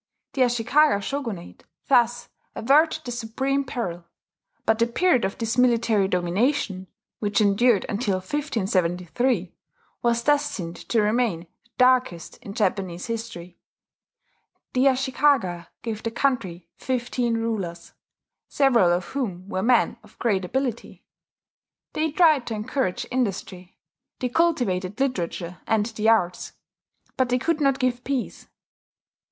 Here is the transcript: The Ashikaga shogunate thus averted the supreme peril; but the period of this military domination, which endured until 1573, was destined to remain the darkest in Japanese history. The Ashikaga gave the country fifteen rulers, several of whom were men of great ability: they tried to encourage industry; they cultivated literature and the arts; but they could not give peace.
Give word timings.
The 0.33 0.41
Ashikaga 0.41 0.99
shogunate 0.99 1.63
thus 1.87 2.29
averted 2.55 3.05
the 3.05 3.11
supreme 3.11 3.63
peril; 3.63 4.03
but 4.65 4.79
the 4.79 4.87
period 4.87 5.25
of 5.25 5.37
this 5.37 5.59
military 5.59 6.07
domination, 6.07 6.87
which 7.19 7.39
endured 7.39 7.85
until 7.87 8.15
1573, 8.15 9.53
was 10.01 10.23
destined 10.23 10.77
to 10.89 11.03
remain 11.03 11.41
the 11.41 11.47
darkest 11.77 12.37
in 12.39 12.55
Japanese 12.55 13.05
history. 13.05 13.59
The 14.73 14.85
Ashikaga 14.87 15.67
gave 15.83 16.01
the 16.01 16.09
country 16.09 16.67
fifteen 16.77 17.35
rulers, 17.35 17.93
several 18.47 18.91
of 18.91 19.05
whom 19.09 19.47
were 19.47 19.61
men 19.61 19.97
of 20.01 20.17
great 20.17 20.43
ability: 20.43 21.05
they 21.93 22.09
tried 22.09 22.47
to 22.47 22.55
encourage 22.55 23.05
industry; 23.11 23.77
they 24.17 24.29
cultivated 24.29 24.99
literature 24.99 25.59
and 25.67 25.85
the 25.85 26.09
arts; 26.09 26.53
but 27.17 27.29
they 27.29 27.37
could 27.37 27.61
not 27.61 27.77
give 27.77 28.03
peace. 28.03 28.47